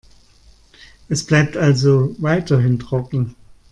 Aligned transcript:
Es 1.09 1.23
bleibt 1.27 1.55
also 1.55 2.15
weiterhin 2.17 2.79
trocken. 2.79 3.35